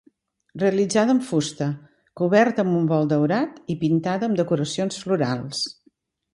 [0.61, 1.67] Realitzada en fusta,
[2.23, 5.65] coberta amb bol daurat i pintada amb decoracions florals.